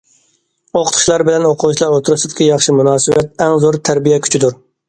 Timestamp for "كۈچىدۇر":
4.27-4.61